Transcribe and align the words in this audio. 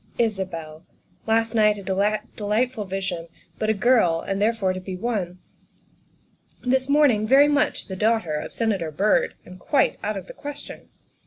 Isabel 0.17 0.83
last 1.27 1.53
night 1.53 1.77
a 1.77 1.83
delightful 1.83 2.85
vision, 2.85 3.27
but 3.59 3.69
a 3.69 3.73
girl, 3.75 4.19
and 4.21 4.41
therefore 4.41 4.73
to 4.73 4.79
be 4.79 4.95
won; 4.95 5.37
this 6.63 6.89
morning 6.89 7.27
very 7.27 7.47
much 7.47 7.85
the 7.85 7.95
daughter 7.95 8.33
of 8.33 8.51
Senator 8.51 8.89
Byrd 8.89 9.35
and 9.45 9.59
quite 9.59 9.99
out 10.01 10.17
of 10.17 10.25
the 10.25 10.33
question. 10.33 10.89